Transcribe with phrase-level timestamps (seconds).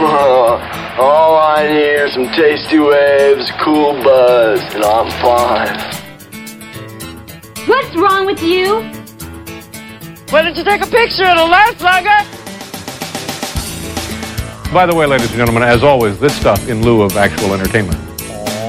[0.02, 5.76] All I need are some tasty waves, cool buzz, and I'm fine.
[7.68, 8.80] What's wrong with you?
[10.30, 11.24] Why didn't you take a picture?
[11.24, 12.16] It'll last longer.
[14.72, 17.98] By the way, ladies and gentlemen, as always, this stuff in lieu of actual entertainment.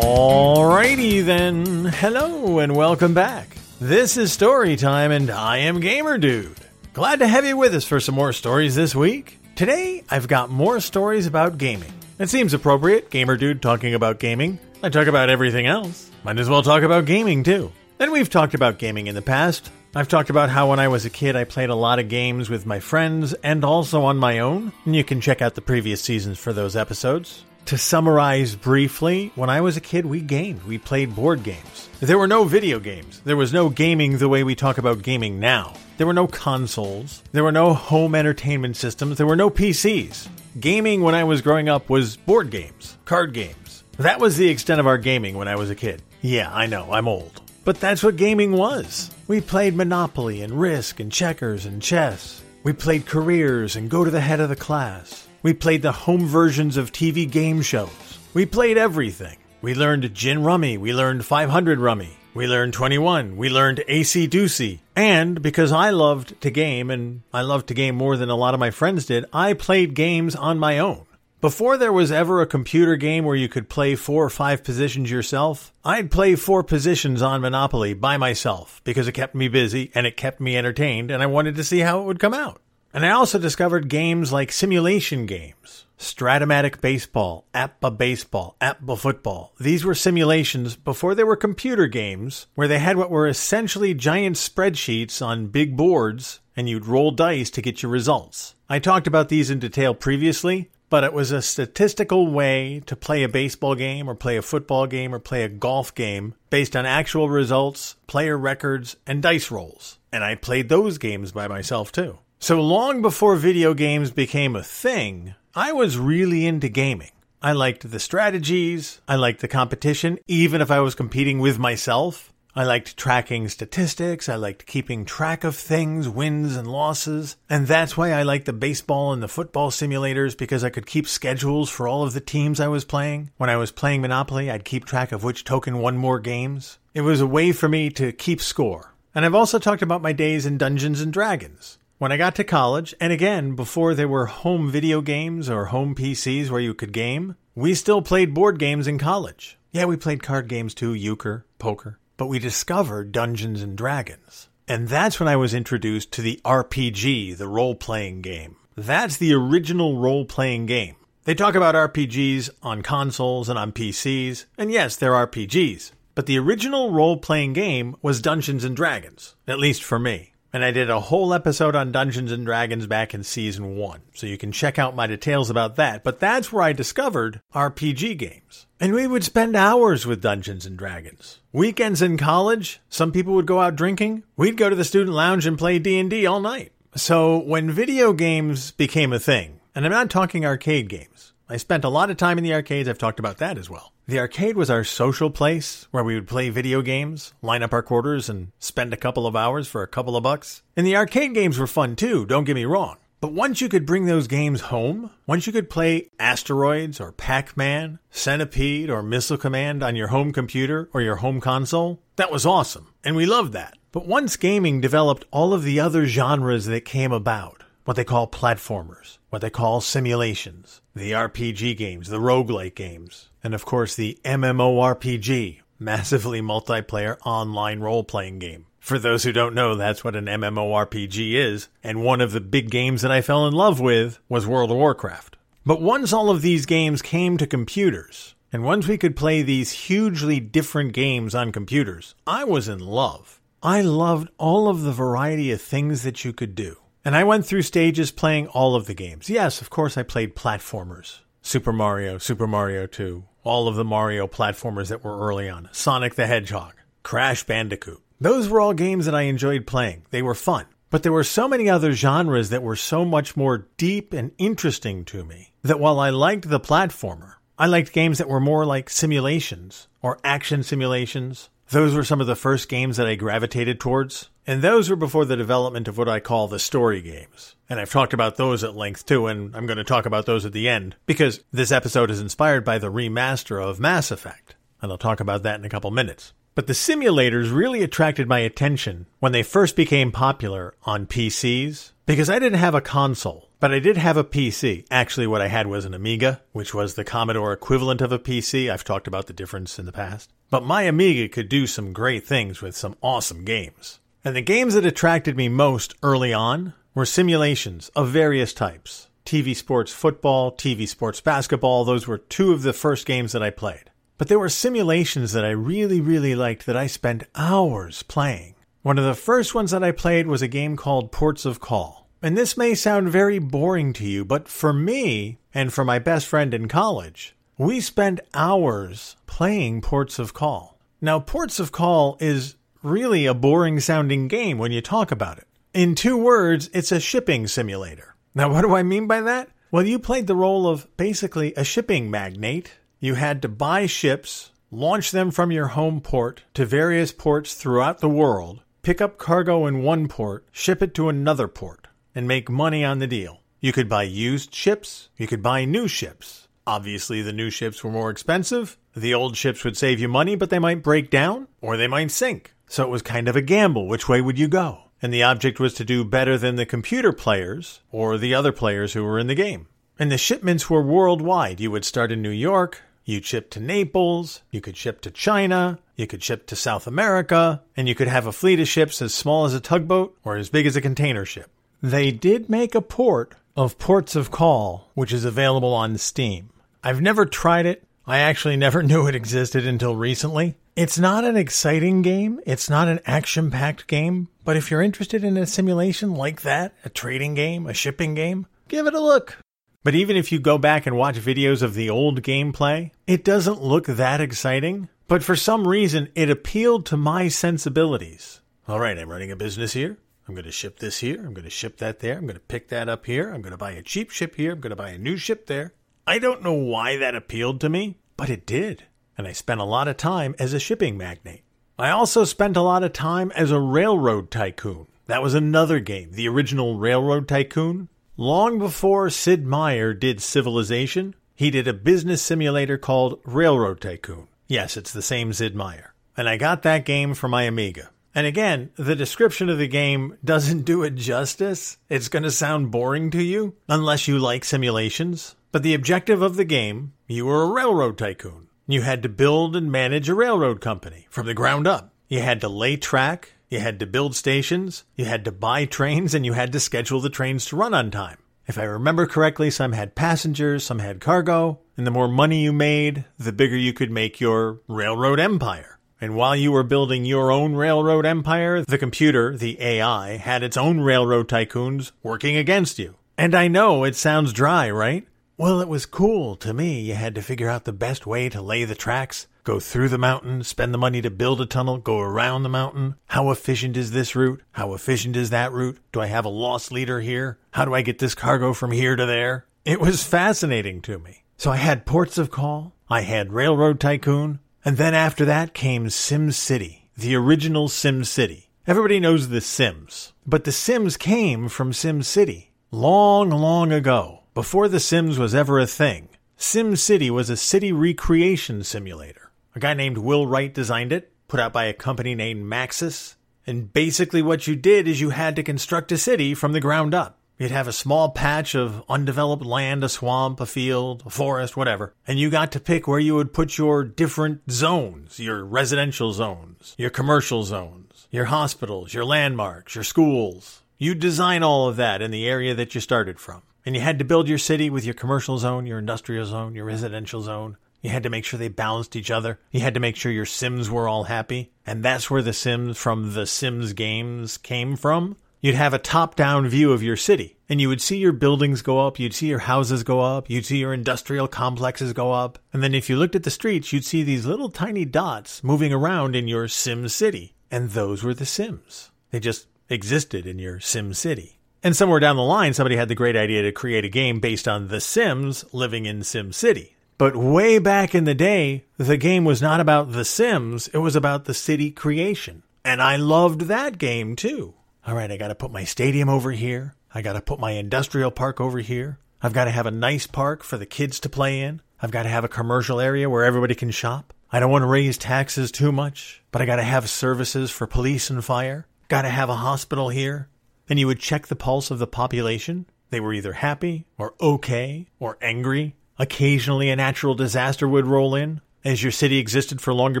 [0.00, 1.84] Alrighty then.
[1.84, 3.58] Hello and welcome back.
[3.82, 6.56] This is Story Time and I am Gamer Dude.
[6.94, 9.38] Glad to have you with us for some more stories this week.
[9.58, 11.92] Today, I've got more stories about gaming.
[12.20, 14.60] It seems appropriate, Gamer Dude talking about gaming.
[14.84, 16.12] I talk about everything else.
[16.22, 17.72] Might as well talk about gaming too.
[17.98, 19.72] And we've talked about gaming in the past.
[19.96, 22.48] I've talked about how when I was a kid I played a lot of games
[22.48, 24.72] with my friends and also on my own.
[24.84, 27.42] And you can check out the previous seasons for those episodes.
[27.68, 30.62] To summarize briefly, when I was a kid, we gamed.
[30.64, 31.90] We played board games.
[32.00, 33.20] There were no video games.
[33.26, 35.74] There was no gaming the way we talk about gaming now.
[35.98, 37.22] There were no consoles.
[37.32, 39.18] There were no home entertainment systems.
[39.18, 40.28] There were no PCs.
[40.58, 43.84] Gaming when I was growing up was board games, card games.
[43.98, 46.00] That was the extent of our gaming when I was a kid.
[46.22, 47.42] Yeah, I know, I'm old.
[47.66, 49.10] But that's what gaming was.
[49.26, 52.42] We played Monopoly and Risk and Checkers and chess.
[52.62, 55.27] We played careers and go to the head of the class.
[55.42, 58.18] We played the home versions of TV game shows.
[58.34, 59.38] We played everything.
[59.62, 60.78] We learned Gin Rummy.
[60.78, 62.16] We learned 500 Rummy.
[62.34, 63.36] We learned 21.
[63.36, 64.80] We learned Acey Deucey.
[64.96, 68.54] And because I loved to game, and I loved to game more than a lot
[68.54, 71.06] of my friends did, I played games on my own.
[71.40, 75.08] Before there was ever a computer game where you could play four or five positions
[75.08, 80.04] yourself, I'd play four positions on Monopoly by myself because it kept me busy and
[80.04, 82.60] it kept me entertained and I wanted to see how it would come out.
[82.92, 85.86] And I also discovered games like simulation games.
[85.98, 89.52] Strat-O-Matic Baseball, APBA Baseball, APBA Football.
[89.58, 94.36] These were simulations before they were computer games where they had what were essentially giant
[94.36, 98.54] spreadsheets on big boards and you'd roll dice to get your results.
[98.68, 103.22] I talked about these in detail previously, but it was a statistical way to play
[103.22, 106.86] a baseball game or play a football game or play a golf game based on
[106.86, 109.98] actual results, player records, and dice rolls.
[110.12, 112.18] And I played those games by myself too.
[112.40, 117.10] So long before video games became a thing, I was really into gaming.
[117.42, 122.32] I liked the strategies, I liked the competition, even if I was competing with myself.
[122.54, 124.28] I liked tracking statistics.
[124.28, 127.36] I liked keeping track of things, wins and losses.
[127.48, 131.06] And that's why I liked the baseball and the football simulators because I could keep
[131.06, 133.30] schedules for all of the teams I was playing.
[133.36, 136.78] When I was playing Monopoly, I'd keep track of which token won more games.
[136.94, 138.94] It was a way for me to keep score.
[139.14, 141.78] And I've also talked about my days in Dungeons and Dragons.
[141.98, 145.94] When I got to college, and again, before there were home video games or home
[145.94, 149.58] PCs where you could game, we still played board games in college.
[149.72, 154.48] Yeah, we played card games too, euchre, poker but we discovered Dungeons and Dragons.
[154.66, 158.56] And that's when I was introduced to the RPG, the role playing game.
[158.76, 160.96] That's the original role playing game.
[161.24, 165.92] They talk about RPGs on consoles and on PCs, and yes, they're RPGs.
[166.14, 170.32] But the original role playing game was Dungeons and Dragons, at least for me.
[170.50, 174.26] And I did a whole episode on Dungeons and Dragons back in season one, so
[174.26, 176.02] you can check out my details about that.
[176.02, 178.66] But that's where I discovered RPG games.
[178.80, 181.40] And we would spend hours with Dungeons and Dragons.
[181.52, 184.22] Weekends in college, some people would go out drinking.
[184.36, 186.72] We'd go to the student lounge and play D&D all night.
[186.96, 191.32] So when video games became a thing, and I'm not talking arcade games.
[191.50, 192.90] I spent a lot of time in the arcades.
[192.90, 193.94] I've talked about that as well.
[194.06, 197.82] The arcade was our social place where we would play video games, line up our
[197.82, 200.62] quarters, and spend a couple of hours for a couple of bucks.
[200.76, 202.98] And the arcade games were fun too, don't get me wrong.
[203.20, 207.56] But once you could bring those games home, once you could play Asteroids or Pac
[207.56, 212.46] Man, Centipede or Missile Command on your home computer or your home console, that was
[212.46, 212.92] awesome.
[213.02, 213.76] And we loved that.
[213.90, 217.57] But once gaming developed all of the other genres that came about,
[217.88, 223.54] what they call platformers, what they call simulations, the RPG games, the roguelike games, and
[223.54, 228.66] of course the MMORPG, massively multiplayer online role playing game.
[228.78, 232.68] For those who don't know, that's what an MMORPG is, and one of the big
[232.68, 235.38] games that I fell in love with was World of Warcraft.
[235.64, 239.72] But once all of these games came to computers, and once we could play these
[239.72, 243.40] hugely different games on computers, I was in love.
[243.62, 246.76] I loved all of the variety of things that you could do.
[247.08, 249.30] And I went through stages playing all of the games.
[249.30, 254.26] Yes, of course, I played platformers Super Mario, Super Mario 2, all of the Mario
[254.26, 258.02] platformers that were early on, Sonic the Hedgehog, Crash Bandicoot.
[258.20, 260.02] Those were all games that I enjoyed playing.
[260.10, 260.66] They were fun.
[260.90, 265.06] But there were so many other genres that were so much more deep and interesting
[265.06, 268.90] to me that while I liked the platformer, I liked games that were more like
[268.90, 271.48] simulations or action simulations.
[271.70, 274.28] Those were some of the first games that I gravitated towards.
[274.48, 277.54] And those were before the development of what I call the story games.
[277.68, 280.46] And I've talked about those at length too, and I'm going to talk about those
[280.46, 284.56] at the end because this episode is inspired by the remaster of Mass Effect.
[284.80, 286.32] And I'll talk about that in a couple minutes.
[286.54, 292.30] But the simulators really attracted my attention when they first became popular on PCs because
[292.30, 294.86] I didn't have a console, but I did have a PC.
[294.90, 298.72] Actually, what I had was an Amiga, which was the Commodore equivalent of a PC.
[298.72, 300.32] I've talked about the difference in the past.
[300.48, 303.97] But my Amiga could do some great things with some awesome games.
[304.24, 309.08] And the games that attracted me most early on were simulations of various types.
[309.24, 313.50] TV sports football, TV sports basketball, those were two of the first games that I
[313.50, 313.90] played.
[314.16, 318.54] But there were simulations that I really, really liked that I spent hours playing.
[318.82, 322.08] One of the first ones that I played was a game called Ports of Call.
[322.20, 326.26] And this may sound very boring to you, but for me, and for my best
[326.26, 330.78] friend in college, we spent hours playing Ports of Call.
[331.00, 335.46] Now, Ports of Call is really a boring sounding game when you talk about it.
[335.74, 338.14] In two words, it's a shipping simulator.
[338.34, 339.50] Now, what do I mean by that?
[339.70, 342.72] Well, you played the role of basically a shipping magnate.
[343.00, 348.00] You had to buy ships, launch them from your home port to various ports throughout
[348.00, 352.48] the world, pick up cargo in one port, ship it to another port, and make
[352.48, 353.40] money on the deal.
[353.60, 356.48] You could buy used ships, you could buy new ships.
[356.66, 358.78] Obviously, the new ships were more expensive.
[358.94, 362.10] The old ships would save you money, but they might break down or they might
[362.10, 362.52] sink.
[362.68, 363.86] So it was kind of a gamble.
[363.86, 364.82] Which way would you go?
[365.00, 368.92] And the object was to do better than the computer players or the other players
[368.92, 369.68] who were in the game.
[369.98, 371.60] And the shipments were worldwide.
[371.60, 375.78] You would start in New York, You'd ship to Naples, you could ship to China,
[375.96, 379.14] you could ship to South America, and you could have a fleet of ships as
[379.14, 381.50] small as a tugboat or as big as a container ship.
[381.82, 386.50] They did make a port of Ports of Call, which is available on Steam.
[386.84, 387.82] I've never tried it.
[388.06, 390.56] I actually never knew it existed until recently.
[390.78, 395.24] It's not an exciting game, it's not an action packed game, but if you're interested
[395.24, 399.38] in a simulation like that, a trading game, a shipping game, give it a look.
[399.82, 403.60] But even if you go back and watch videos of the old gameplay, it doesn't
[403.60, 404.88] look that exciting.
[405.08, 408.40] But for some reason, it appealed to my sensibilities.
[408.68, 409.98] All right, I'm running a business here.
[410.28, 411.26] I'm going to ship this here.
[411.26, 412.16] I'm going to ship that there.
[412.16, 413.32] I'm going to pick that up here.
[413.32, 414.52] I'm going to buy a cheap ship here.
[414.52, 415.72] I'm going to buy a new ship there.
[416.06, 418.84] I don't know why that appealed to me, but it did.
[419.18, 421.42] And I spent a lot of time as a shipping magnate.
[421.78, 424.86] I also spent a lot of time as a railroad tycoon.
[425.08, 427.88] That was another game, the original Railroad Tycoon.
[428.18, 434.28] Long before Sid Meier did Civilization, he did a business simulator called Railroad Tycoon.
[434.48, 435.94] Yes, it's the same Sid Meier.
[436.14, 437.88] And I got that game for my Amiga.
[438.14, 441.78] And again, the description of the game doesn't do it justice.
[441.88, 445.36] It's going to sound boring to you, unless you like simulations.
[445.52, 448.47] But the objective of the game, you were a railroad tycoon.
[448.70, 451.94] You had to build and manage a railroad company from the ground up.
[452.06, 456.12] You had to lay track, you had to build stations, you had to buy trains,
[456.12, 458.18] and you had to schedule the trains to run on time.
[458.46, 462.52] If I remember correctly, some had passengers, some had cargo, and the more money you
[462.52, 465.78] made, the bigger you could make your railroad empire.
[465.98, 470.58] And while you were building your own railroad empire, the computer, the AI, had its
[470.58, 472.96] own railroad tycoons working against you.
[473.16, 475.07] And I know it sounds dry, right?
[475.40, 476.80] Well, it was cool to me.
[476.80, 479.96] You had to figure out the best way to lay the tracks, go through the
[479.96, 482.96] mountain, spend the money to build a tunnel, go around the mountain.
[483.06, 484.42] How efficient is this route?
[484.50, 485.78] How efficient is that route?
[485.92, 487.38] Do I have a lost leader here?
[487.52, 489.46] How do I get this cargo from here to there?
[489.64, 491.22] It was fascinating to me.
[491.36, 495.88] So I had Ports of Call, I had Railroad Tycoon, and then after that came
[495.88, 498.50] Sim City, the original Sim City.
[498.66, 504.68] Everybody knows The Sims, but The Sims came from Sim City long, long ago, before
[504.68, 506.10] The Sims was ever a thing.
[506.36, 509.32] Sim City was a city recreation simulator.
[509.56, 513.16] A guy named Will Wright designed it, put out by a company named Maxis.
[513.48, 516.94] And basically, what you did is you had to construct a city from the ground
[516.94, 517.18] up.
[517.36, 521.92] You'd have a small patch of undeveloped land, a swamp, a field, a forest, whatever,
[522.06, 526.76] and you got to pick where you would put your different zones your residential zones,
[526.78, 530.62] your commercial zones, your hospitals, your landmarks, your schools.
[530.78, 533.42] You design all of that in the area that you started from.
[533.68, 536.64] And you had to build your city with your commercial zone, your industrial zone, your
[536.64, 539.38] residential zone, you had to make sure they balanced each other.
[539.50, 541.52] You had to make sure your Sims were all happy.
[541.66, 545.18] And that's where the Sims from the Sims games came from.
[545.42, 548.62] You'd have a top down view of your city, and you would see your buildings
[548.62, 552.38] go up, you'd see your houses go up, you'd see your industrial complexes go up.
[552.54, 555.74] And then if you looked at the streets, you'd see these little tiny dots moving
[555.74, 557.34] around in your Sim City.
[557.50, 558.92] And those were the Sims.
[559.10, 561.37] They just existed in your Sim City.
[561.68, 564.48] And somewhere down the line, somebody had the great idea to create a game based
[564.48, 566.78] on the Sims living in Sim City.
[566.96, 570.96] But way back in the day, the game was not about The Sims, it was
[570.96, 572.42] about the city creation.
[572.64, 574.54] And I loved that game too.
[574.86, 576.74] All right, I got to put my stadium over here.
[576.94, 578.98] I got to put my industrial park over here.
[579.20, 581.60] I've got to have a nice park for the kids to play in.
[581.82, 584.14] I've got to have a commercial area where everybody can shop.
[584.32, 587.66] I don't want to raise taxes too much, but I got to have services for
[587.66, 588.66] police and fire.
[588.88, 590.28] Got to have a hospital here.
[590.68, 592.66] And you would check the pulse of the population.
[592.90, 595.74] They were either happy or okay or angry.
[595.98, 598.40] Occasionally a natural disaster would roll in.
[598.64, 600.00] As your city existed for longer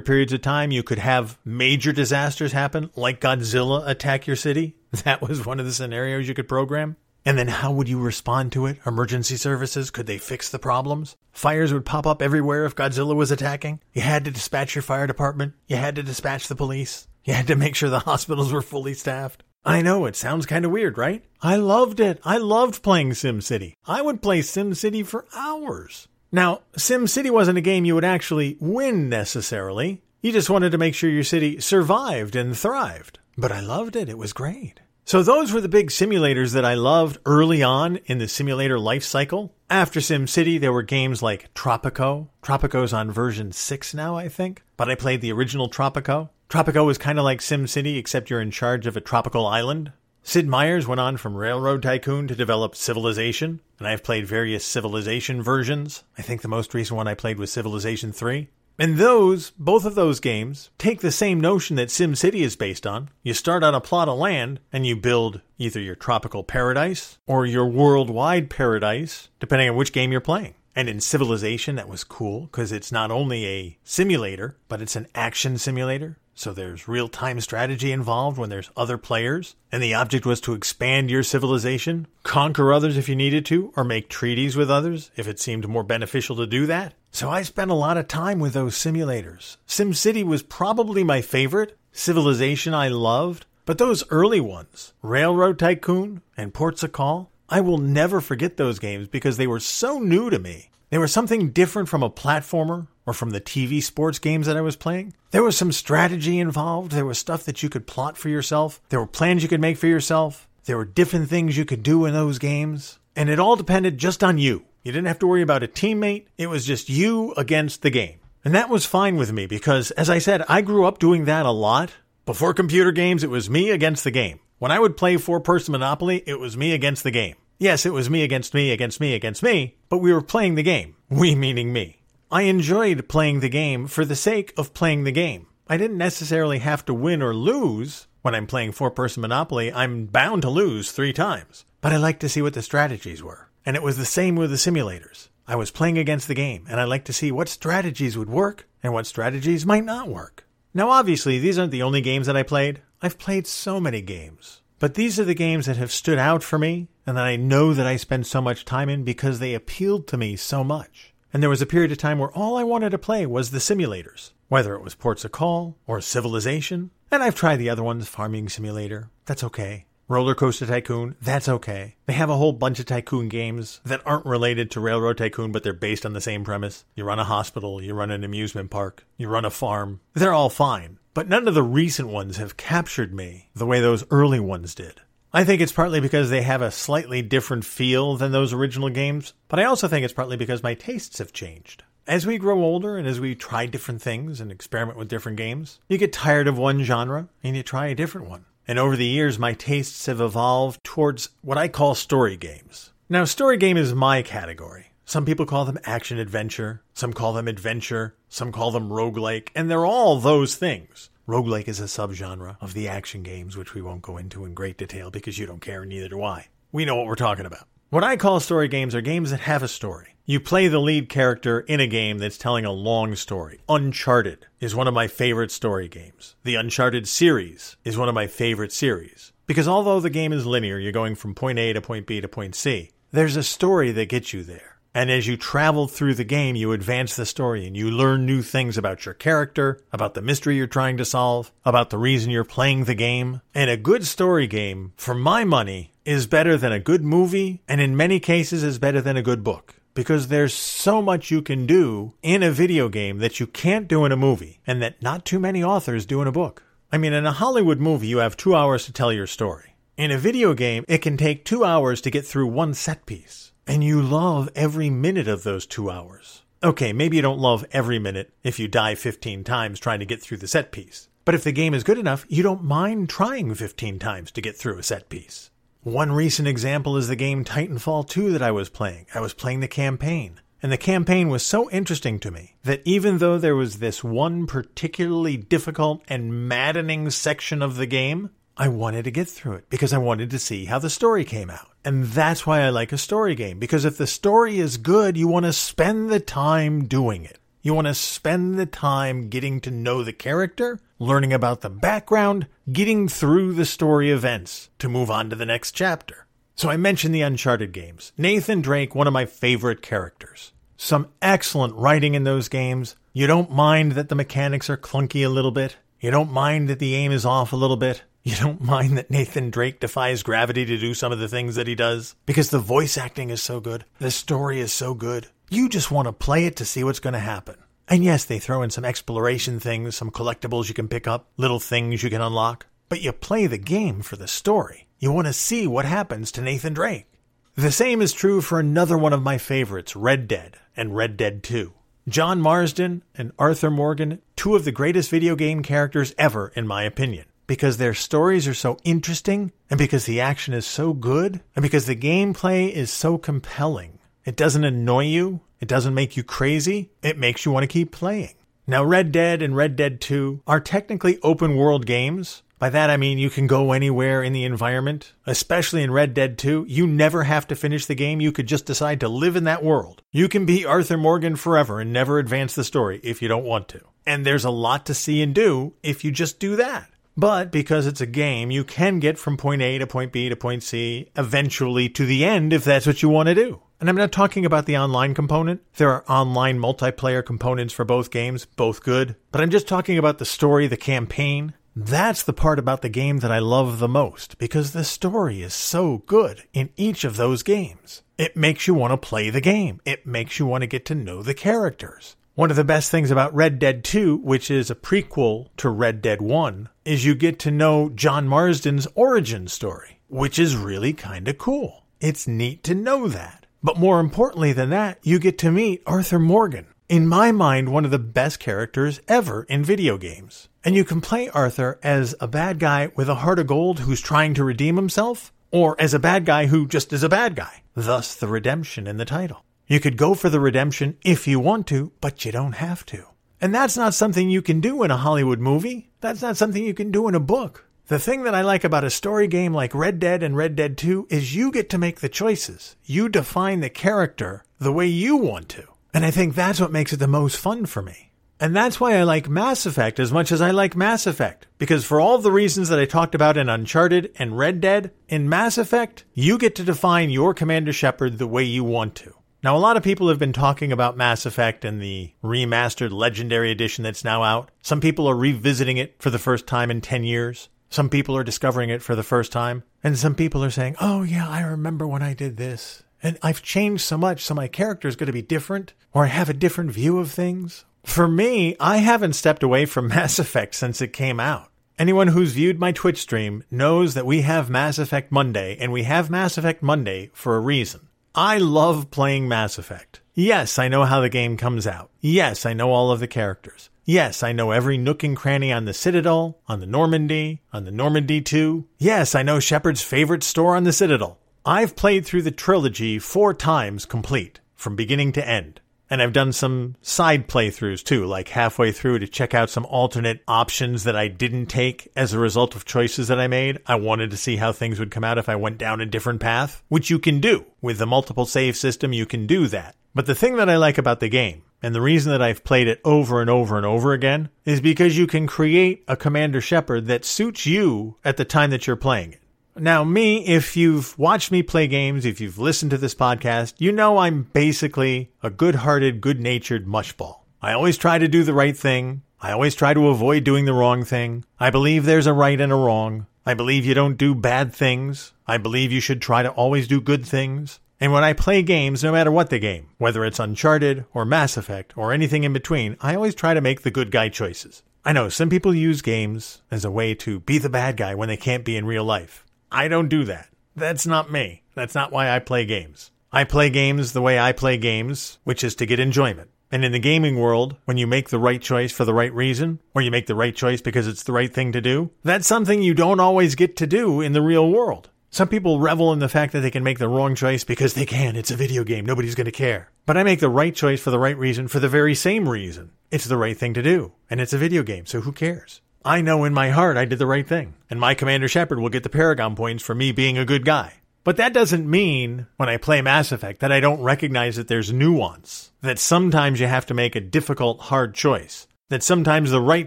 [0.00, 4.74] periods of time, you could have major disasters happen, like Godzilla attack your city.
[5.04, 6.96] That was one of the scenarios you could program.
[7.24, 8.78] And then how would you respond to it?
[8.86, 11.14] Emergency services, could they fix the problems?
[11.30, 13.80] Fires would pop up everywhere if Godzilla was attacking.
[13.92, 15.52] You had to dispatch your fire department.
[15.66, 17.06] You had to dispatch the police.
[17.24, 19.44] You had to make sure the hospitals were fully staffed.
[19.68, 21.22] I know, it sounds kind of weird, right?
[21.42, 22.20] I loved it.
[22.24, 23.74] I loved playing SimCity.
[23.86, 26.08] I would play SimCity for hours.
[26.32, 30.00] Now, SimCity wasn't a game you would actually win necessarily.
[30.22, 33.18] You just wanted to make sure your city survived and thrived.
[33.36, 34.08] But I loved it.
[34.08, 34.80] It was great.
[35.04, 39.04] So those were the big simulators that I loved early on in the simulator life
[39.04, 39.54] cycle.
[39.70, 42.28] After SimCity, there were games like Tropico.
[42.42, 46.30] Tropico's on version 6 now, I think, but I played the original Tropico.
[46.48, 49.92] Tropico was kind of like SimCity, except you're in charge of a tropical island.
[50.22, 55.42] Sid Meier's went on from Railroad Tycoon to develop Civilization, and I've played various Civilization
[55.42, 56.04] versions.
[56.16, 58.48] I think the most recent one I played was Civilization 3.
[58.78, 63.10] And those, both of those games, take the same notion that SimCity is based on.
[63.22, 67.44] You start on a plot of land and you build either your tropical paradise or
[67.44, 70.54] your worldwide paradise, depending on which game you're playing.
[70.74, 75.08] And in Civilization, that was cool because it's not only a simulator, but it's an
[75.14, 76.16] action simulator.
[76.38, 79.56] So there's real time strategy involved when there's other players.
[79.72, 83.82] And the object was to expand your civilization, conquer others if you needed to, or
[83.82, 86.94] make treaties with others if it seemed more beneficial to do that.
[87.10, 89.56] So I spent a lot of time with those simulators.
[89.66, 91.76] SimCity was probably my favorite.
[91.90, 93.44] Civilization I loved.
[93.66, 98.78] But those early ones, Railroad Tycoon and Ports o' Call, I will never forget those
[98.78, 100.70] games because they were so new to me.
[100.90, 104.62] They were something different from a platformer or from the TV sports games that I
[104.62, 105.14] was playing.
[105.30, 106.92] There was some strategy involved.
[106.92, 108.80] There was stuff that you could plot for yourself.
[108.88, 110.48] There were plans you could make for yourself.
[110.64, 112.98] There were different things you could do in those games.
[113.14, 114.64] And it all depended just on you.
[114.82, 116.26] You didn't have to worry about a teammate.
[116.38, 118.20] It was just you against the game.
[118.44, 121.44] And that was fine with me because, as I said, I grew up doing that
[121.44, 121.90] a lot.
[122.24, 124.40] Before computer games, it was me against the game.
[124.58, 127.34] When I would play four person Monopoly, it was me against the game.
[127.60, 130.62] Yes, it was me against me against me against me, but we were playing the
[130.62, 130.94] game.
[131.10, 132.02] We meaning me.
[132.30, 135.46] I enjoyed playing the game for the sake of playing the game.
[135.66, 138.06] I didn't necessarily have to win or lose.
[138.22, 141.64] When I'm playing four person Monopoly, I'm bound to lose three times.
[141.80, 143.48] But I liked to see what the strategies were.
[143.66, 145.28] And it was the same with the simulators.
[145.48, 148.68] I was playing against the game, and I liked to see what strategies would work
[148.82, 150.46] and what strategies might not work.
[150.74, 152.82] Now, obviously, these aren't the only games that I played.
[153.02, 154.60] I've played so many games.
[154.78, 157.72] But these are the games that have stood out for me and that I know
[157.72, 161.14] that I spend so much time in because they appealed to me so much.
[161.32, 163.60] And there was a period of time where all I wanted to play was the
[163.60, 166.90] simulators, whether it was Ports o' Call or Civilization.
[167.10, 169.08] And I've tried the other ones, Farming Simulator.
[169.24, 169.86] That's okay.
[170.06, 171.96] Roller Coaster Tycoon, that's okay.
[172.04, 175.62] They have a whole bunch of tycoon games that aren't related to Railroad Tycoon, but
[175.62, 176.84] they're based on the same premise.
[176.94, 180.00] You run a hospital, you run an amusement park, you run a farm.
[180.12, 180.98] They're all fine.
[181.14, 185.00] But none of the recent ones have captured me the way those early ones did.
[185.30, 189.34] I think it's partly because they have a slightly different feel than those original games,
[189.48, 191.82] but I also think it's partly because my tastes have changed.
[192.06, 195.80] As we grow older and as we try different things and experiment with different games,
[195.86, 198.46] you get tired of one genre and you try a different one.
[198.66, 202.92] And over the years, my tastes have evolved towards what I call story games.
[203.10, 204.92] Now, story game is my category.
[205.04, 209.70] Some people call them action adventure, some call them adventure, some call them roguelike, and
[209.70, 211.10] they're all those things.
[211.28, 214.78] Roguelike is a subgenre of the action games, which we won't go into in great
[214.78, 216.46] detail because you don't care and neither do I.
[216.72, 217.68] We know what we're talking about.
[217.90, 220.16] What I call story games are games that have a story.
[220.24, 223.60] You play the lead character in a game that's telling a long story.
[223.68, 226.34] Uncharted is one of my favorite story games.
[226.44, 229.34] The Uncharted series is one of my favorite series.
[229.46, 232.28] Because although the game is linear, you're going from point A to point B to
[232.28, 234.77] point C, there's a story that gets you there.
[234.98, 238.42] And as you travel through the game, you advance the story and you learn new
[238.42, 242.42] things about your character, about the mystery you're trying to solve, about the reason you're
[242.42, 243.40] playing the game.
[243.54, 247.80] And a good story game, for my money, is better than a good movie, and
[247.80, 249.76] in many cases is better than a good book.
[249.94, 254.04] Because there's so much you can do in a video game that you can't do
[254.04, 256.64] in a movie, and that not too many authors do in a book.
[256.90, 259.76] I mean, in a Hollywood movie, you have two hours to tell your story.
[259.96, 263.52] In a video game, it can take two hours to get through one set piece.
[263.68, 266.40] And you love every minute of those two hours.
[266.62, 270.22] Okay, maybe you don't love every minute if you die 15 times trying to get
[270.22, 271.10] through the set piece.
[271.26, 274.56] But if the game is good enough, you don't mind trying 15 times to get
[274.56, 275.50] through a set piece.
[275.82, 279.04] One recent example is the game Titanfall 2 that I was playing.
[279.14, 280.40] I was playing the campaign.
[280.62, 284.46] And the campaign was so interesting to me that even though there was this one
[284.46, 289.92] particularly difficult and maddening section of the game, I wanted to get through it because
[289.92, 291.68] I wanted to see how the story came out.
[291.88, 295.26] And that's why I like a story game because if the story is good, you
[295.26, 297.38] want to spend the time doing it.
[297.62, 302.46] You want to spend the time getting to know the character, learning about the background,
[302.70, 306.26] getting through the story events to move on to the next chapter.
[306.56, 308.12] So I mentioned the Uncharted games.
[308.18, 310.52] Nathan Drake, one of my favorite characters.
[310.76, 312.96] Some excellent writing in those games.
[313.14, 315.78] You don't mind that the mechanics are clunky a little bit.
[316.00, 318.02] You don't mind that the aim is off a little bit.
[318.28, 321.66] You don't mind that Nathan Drake defies gravity to do some of the things that
[321.66, 325.28] he does because the voice acting is so good, the story is so good.
[325.48, 327.54] You just want to play it to see what's going to happen.
[327.88, 331.58] And yes, they throw in some exploration things, some collectibles you can pick up, little
[331.58, 334.88] things you can unlock, but you play the game for the story.
[334.98, 337.06] You want to see what happens to Nathan Drake.
[337.54, 341.42] The same is true for another one of my favorites, Red Dead and Red Dead
[341.42, 341.72] 2.
[342.06, 346.82] John Marston and Arthur Morgan, two of the greatest video game characters ever, in my
[346.82, 351.62] opinion, because their stories are so interesting, and because the action is so good, and
[351.64, 353.98] because the gameplay is so compelling.
[354.24, 357.90] It doesn't annoy you, it doesn't make you crazy, it makes you want to keep
[357.90, 358.34] playing.
[358.68, 362.96] Now, Red Dead and Red Dead 2 are technically open world games, by that I
[362.96, 365.12] mean you can go anywhere in the environment.
[365.26, 368.20] Especially in Red Dead 2, you never have to finish the game.
[368.20, 370.02] You could just decide to live in that world.
[370.10, 373.68] You can be Arthur Morgan forever and never advance the story if you don't want
[373.68, 373.80] to.
[374.04, 376.90] And there's a lot to see and do if you just do that.
[377.18, 380.36] But because it's a game, you can get from point A to point B to
[380.36, 383.60] point C, eventually to the end if that's what you want to do.
[383.80, 385.60] And I'm not talking about the online component.
[385.78, 389.16] There are online multiplayer components for both games, both good.
[389.32, 393.18] But I'm just talking about the story, the campaign, that's the part about the game
[393.18, 397.42] that I love the most because the story is so good in each of those
[397.42, 398.02] games.
[398.16, 399.80] It makes you want to play the game.
[399.84, 402.14] It makes you want to get to know the characters.
[402.38, 406.00] One of the best things about Red Dead 2, which is a prequel to Red
[406.00, 411.26] Dead 1, is you get to know John Marston's origin story, which is really kind
[411.26, 411.86] of cool.
[412.00, 413.46] It's neat to know that.
[413.60, 416.68] But more importantly than that, you get to meet Arthur Morgan.
[416.88, 420.48] In my mind, one of the best characters ever in video games.
[420.62, 424.00] And you can play Arthur as a bad guy with a heart of gold who's
[424.00, 427.64] trying to redeem himself, or as a bad guy who just is a bad guy.
[427.74, 429.42] Thus, the redemption in the title.
[429.68, 433.04] You could go for the redemption if you want to, but you don't have to.
[433.38, 435.90] And that's not something you can do in a Hollywood movie.
[436.00, 437.66] That's not something you can do in a book.
[437.88, 440.78] The thing that I like about a story game like Red Dead and Red Dead
[440.78, 442.76] 2 is you get to make the choices.
[442.84, 445.66] You define the character the way you want to.
[445.92, 448.12] And I think that's what makes it the most fun for me.
[448.40, 451.46] And that's why I like Mass Effect as much as I like Mass Effect.
[451.58, 455.28] Because for all the reasons that I talked about in Uncharted and Red Dead, in
[455.28, 459.14] Mass Effect, you get to define your Commander Shepard the way you want to.
[459.40, 463.52] Now, a lot of people have been talking about Mass Effect and the remastered Legendary
[463.52, 464.50] Edition that's now out.
[464.62, 467.48] Some people are revisiting it for the first time in 10 years.
[467.70, 469.62] Some people are discovering it for the first time.
[469.84, 472.82] And some people are saying, oh, yeah, I remember when I did this.
[473.00, 476.08] And I've changed so much, so my character is going to be different, or I
[476.08, 477.64] have a different view of things.
[477.84, 481.48] For me, I haven't stepped away from Mass Effect since it came out.
[481.78, 485.84] Anyone who's viewed my Twitch stream knows that we have Mass Effect Monday, and we
[485.84, 487.87] have Mass Effect Monday for a reason.
[488.14, 490.00] I love playing Mass Effect.
[490.14, 491.90] Yes, I know how the game comes out.
[492.00, 493.70] Yes, I know all of the characters.
[493.84, 497.70] Yes, I know every nook and cranny on the Citadel, on the Normandy, on the
[497.70, 498.66] Normandy 2.
[498.78, 501.18] Yes, I know Shepard's favorite store on the Citadel.
[501.46, 505.60] I've played through the trilogy four times complete, from beginning to end.
[505.90, 510.20] And I've done some side playthroughs too, like halfway through to check out some alternate
[510.28, 513.60] options that I didn't take as a result of choices that I made.
[513.66, 516.20] I wanted to see how things would come out if I went down a different
[516.20, 517.46] path, which you can do.
[517.62, 519.76] With the multiple save system, you can do that.
[519.94, 522.68] But the thing that I like about the game, and the reason that I've played
[522.68, 526.86] it over and over and over again, is because you can create a Commander Shepard
[526.86, 529.20] that suits you at the time that you're playing it.
[529.60, 533.72] Now, me, if you've watched me play games, if you've listened to this podcast, you
[533.72, 537.20] know I'm basically a good hearted, good natured mushball.
[537.42, 539.02] I always try to do the right thing.
[539.20, 541.24] I always try to avoid doing the wrong thing.
[541.40, 543.06] I believe there's a right and a wrong.
[543.26, 545.12] I believe you don't do bad things.
[545.26, 547.58] I believe you should try to always do good things.
[547.80, 551.36] And when I play games, no matter what the game, whether it's Uncharted or Mass
[551.36, 554.62] Effect or anything in between, I always try to make the good guy choices.
[554.84, 558.08] I know some people use games as a way to be the bad guy when
[558.08, 559.24] they can't be in real life.
[559.50, 560.28] I don't do that.
[560.54, 561.42] That's not me.
[561.54, 562.90] That's not why I play games.
[563.10, 566.30] I play games the way I play games, which is to get enjoyment.
[566.50, 569.60] And in the gaming world, when you make the right choice for the right reason,
[569.74, 572.62] or you make the right choice because it's the right thing to do, that's something
[572.62, 574.90] you don't always get to do in the real world.
[575.10, 577.86] Some people revel in the fact that they can make the wrong choice because they
[577.86, 578.14] can.
[578.14, 578.84] It's a video game.
[578.84, 579.70] Nobody's going to care.
[579.86, 582.72] But I make the right choice for the right reason for the very same reason.
[582.90, 583.92] It's the right thing to do.
[584.10, 585.62] And it's a video game, so who cares?
[585.84, 587.54] I know in my heart I did the right thing.
[587.70, 590.74] And my Commander Shepard will get the Paragon points for me being a good guy.
[591.04, 594.72] But that doesn't mean when I play Mass Effect that I don't recognize that there's
[594.72, 595.52] nuance.
[595.62, 598.46] That sometimes you have to make a difficult, hard choice.
[598.68, 599.66] That sometimes the right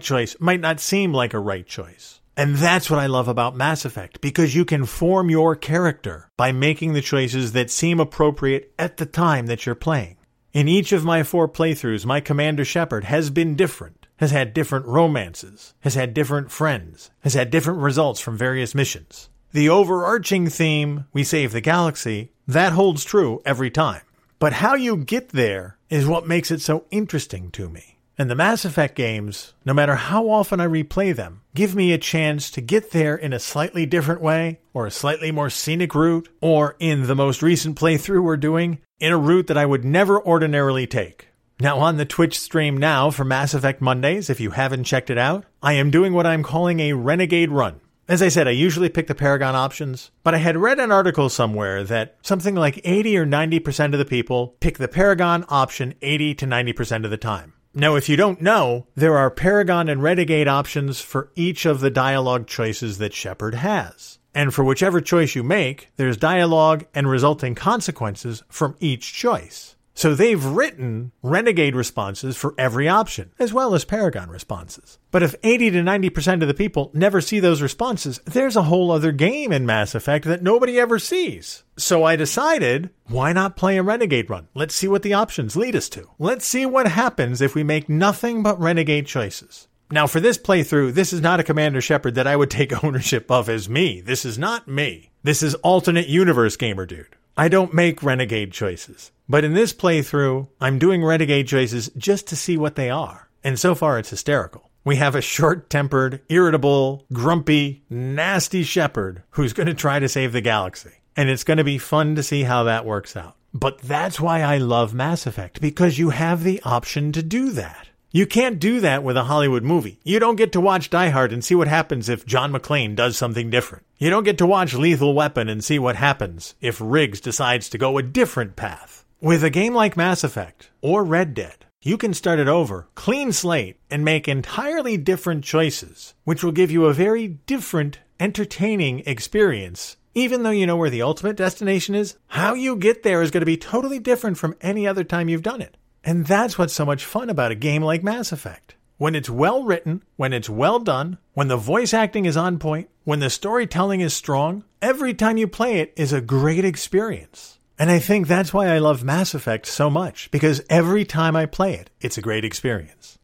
[0.00, 2.20] choice might not seem like a right choice.
[2.36, 6.52] And that's what I love about Mass Effect, because you can form your character by
[6.52, 10.16] making the choices that seem appropriate at the time that you're playing.
[10.52, 14.86] In each of my four playthroughs, my Commander Shepard has been different, has had different
[14.86, 19.28] romances, has had different friends, has had different results from various missions.
[19.50, 24.02] The overarching theme, we save the galaxy, that holds true every time.
[24.38, 27.98] But how you get there is what makes it so interesting to me.
[28.16, 31.98] And the Mass Effect games, no matter how often I replay them, give me a
[31.98, 36.28] chance to get there in a slightly different way, or a slightly more scenic route,
[36.40, 40.24] or in the most recent playthrough we're doing, in a route that I would never
[40.24, 41.26] ordinarily take.
[41.62, 45.16] Now, on the Twitch stream now for Mass Effect Mondays, if you haven't checked it
[45.16, 47.80] out, I am doing what I'm calling a renegade run.
[48.08, 51.28] As I said, I usually pick the Paragon options, but I had read an article
[51.28, 56.34] somewhere that something like 80 or 90% of the people pick the Paragon option 80
[56.34, 57.52] to 90% of the time.
[57.72, 61.90] Now, if you don't know, there are Paragon and Renegade options for each of the
[61.90, 64.18] dialogue choices that Shepard has.
[64.34, 69.76] And for whichever choice you make, there's dialogue and resulting consequences from each choice.
[69.94, 74.98] So they've written renegade responses for every option, as well as Paragon responses.
[75.10, 78.90] But if 80 to 90% of the people never see those responses, there's a whole
[78.90, 81.64] other game in Mass Effect that nobody ever sees.
[81.76, 84.48] So I decided, why not play a renegade run?
[84.54, 86.08] Let's see what the options lead us to.
[86.18, 89.68] Let's see what happens if we make nothing but renegade choices.
[89.90, 93.30] Now, for this playthrough, this is not a Commander Shepard that I would take ownership
[93.30, 94.00] of as me.
[94.00, 95.10] This is not me.
[95.22, 97.14] This is alternate universe gamer dude.
[97.36, 99.10] I don't make renegade choices.
[99.32, 103.30] But in this playthrough, I'm doing renegade choices just to see what they are.
[103.42, 104.68] And so far, it's hysterical.
[104.84, 110.34] We have a short tempered, irritable, grumpy, nasty Shepard who's going to try to save
[110.34, 110.90] the galaxy.
[111.16, 113.34] And it's going to be fun to see how that works out.
[113.54, 117.88] But that's why I love Mass Effect, because you have the option to do that.
[118.10, 119.98] You can't do that with a Hollywood movie.
[120.04, 123.16] You don't get to watch Die Hard and see what happens if John McClane does
[123.16, 123.86] something different.
[123.96, 127.78] You don't get to watch Lethal Weapon and see what happens if Riggs decides to
[127.78, 129.01] go a different path.
[129.22, 133.30] With a game like Mass Effect or Red Dead, you can start it over, clean
[133.30, 139.96] slate, and make entirely different choices, which will give you a very different, entertaining experience.
[140.12, 143.42] Even though you know where the ultimate destination is, how you get there is going
[143.42, 145.76] to be totally different from any other time you've done it.
[146.02, 148.74] And that's what's so much fun about a game like Mass Effect.
[148.98, 152.88] When it's well written, when it's well done, when the voice acting is on point,
[153.04, 157.60] when the storytelling is strong, every time you play it is a great experience.
[157.82, 161.46] And I think that's why I love Mass Effect so much, because every time I
[161.46, 163.18] play it, it's a great experience.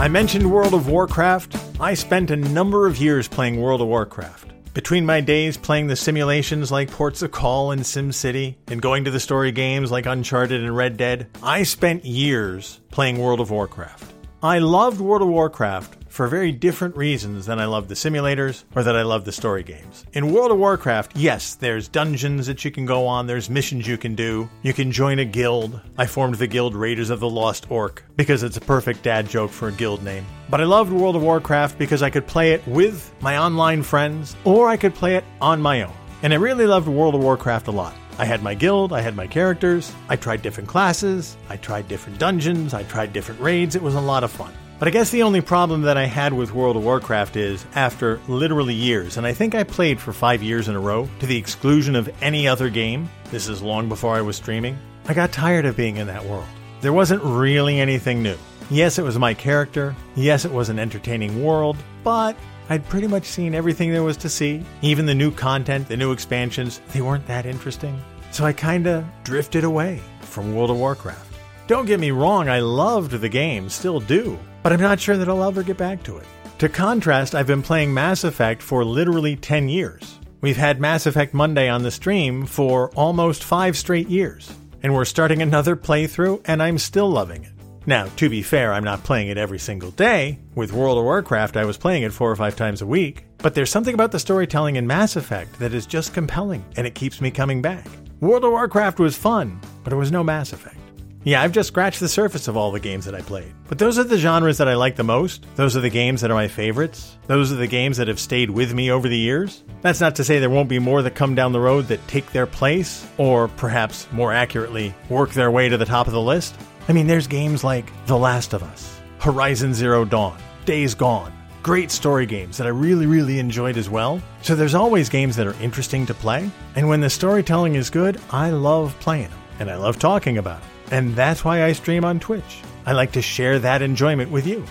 [0.00, 1.54] I mentioned World of Warcraft.
[1.78, 4.54] I spent a number of years playing World of Warcraft.
[4.72, 9.10] Between my days playing the simulations like Ports of Call and SimCity, and going to
[9.10, 14.14] the story games like Uncharted and Red Dead, I spent years playing World of Warcraft.
[14.40, 18.84] I loved World of Warcraft for very different reasons than I love the simulators or
[18.84, 20.06] that I love the story games.
[20.12, 23.98] In World of Warcraft, yes, there's dungeons that you can go on, there's missions you
[23.98, 25.80] can do, you can join a guild.
[25.98, 29.50] I formed the guild Raiders of the Lost Orc because it's a perfect dad joke
[29.50, 30.24] for a guild name.
[30.48, 34.36] But I loved World of Warcraft because I could play it with my online friends
[34.44, 35.94] or I could play it on my own.
[36.22, 37.96] And I really loved World of Warcraft a lot.
[38.20, 42.18] I had my guild, I had my characters, I tried different classes, I tried different
[42.18, 44.52] dungeons, I tried different raids, it was a lot of fun.
[44.80, 48.18] But I guess the only problem that I had with World of Warcraft is, after
[48.26, 51.36] literally years, and I think I played for five years in a row, to the
[51.36, 54.76] exclusion of any other game, this is long before I was streaming,
[55.06, 56.46] I got tired of being in that world.
[56.80, 58.36] There wasn't really anything new.
[58.68, 62.36] Yes, it was my character, yes, it was an entertaining world, but
[62.70, 64.62] I'd pretty much seen everything there was to see.
[64.82, 67.98] Even the new content, the new expansions, they weren't that interesting.
[68.30, 71.32] So I kinda drifted away from World of Warcraft.
[71.66, 75.28] Don't get me wrong, I loved the game, still do, but I'm not sure that
[75.28, 76.26] I'll ever get back to it.
[76.58, 80.18] To contrast, I've been playing Mass Effect for literally 10 years.
[80.40, 84.52] We've had Mass Effect Monday on the stream for almost five straight years,
[84.82, 87.57] and we're starting another playthrough, and I'm still loving it.
[87.88, 90.38] Now, to be fair, I'm not playing it every single day.
[90.54, 93.24] With World of Warcraft, I was playing it four or five times a week.
[93.38, 96.94] But there's something about the storytelling in Mass Effect that is just compelling, and it
[96.94, 97.86] keeps me coming back.
[98.20, 100.76] World of Warcraft was fun, but it was no Mass Effect.
[101.24, 103.54] Yeah, I've just scratched the surface of all the games that I played.
[103.68, 105.46] But those are the genres that I like the most.
[105.56, 107.16] Those are the games that are my favorites.
[107.26, 109.64] Those are the games that have stayed with me over the years.
[109.80, 112.32] That's not to say there won't be more that come down the road that take
[112.32, 116.54] their place, or perhaps more accurately, work their way to the top of the list.
[116.88, 121.34] I mean, there's games like The Last of Us, Horizon Zero Dawn, Days Gone.
[121.62, 124.22] Great story games that I really, really enjoyed as well.
[124.40, 126.50] So there's always games that are interesting to play.
[126.76, 129.38] And when the storytelling is good, I love playing them.
[129.58, 130.70] And I love talking about them.
[130.90, 132.62] And that's why I stream on Twitch.
[132.86, 134.64] I like to share that enjoyment with you.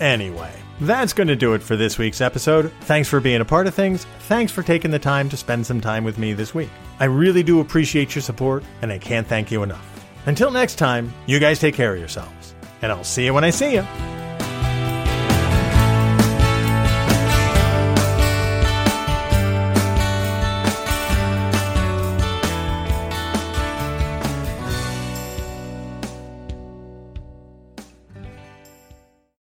[0.00, 2.72] Anyway, that's going to do it for this week's episode.
[2.80, 4.06] Thanks for being a part of things.
[4.20, 6.70] Thanks for taking the time to spend some time with me this week.
[6.98, 9.89] I really do appreciate your support, and I can't thank you enough.
[10.26, 13.50] Until next time, you guys take care of yourselves, and I'll see you when I
[13.50, 14.19] see you.